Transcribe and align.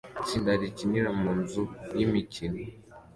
Itsinda 0.21 0.51
rikinira 0.61 1.09
mu 1.19 1.31
nzu 1.39 1.63
yimikino 1.97 2.61